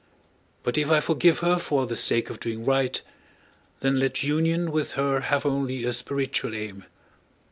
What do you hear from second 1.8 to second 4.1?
the sake of doing right, then